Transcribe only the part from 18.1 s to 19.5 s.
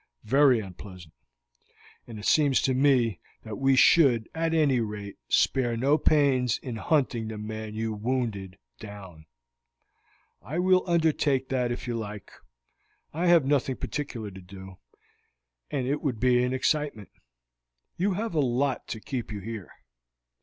have a lot to keep you